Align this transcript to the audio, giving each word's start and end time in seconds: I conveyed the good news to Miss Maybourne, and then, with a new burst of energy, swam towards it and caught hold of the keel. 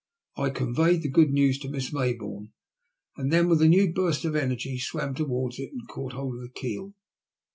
I 0.35 0.49
conveyed 0.49 1.03
the 1.03 1.09
good 1.11 1.29
news 1.29 1.59
to 1.59 1.69
Miss 1.69 1.93
Maybourne, 1.93 2.49
and 3.17 3.31
then, 3.31 3.47
with 3.47 3.61
a 3.61 3.67
new 3.67 3.93
burst 3.93 4.25
of 4.25 4.35
energy, 4.35 4.79
swam 4.79 5.13
towards 5.13 5.59
it 5.59 5.71
and 5.73 5.87
caught 5.89 6.13
hold 6.13 6.37
of 6.37 6.41
the 6.41 6.49
keel. 6.49 6.95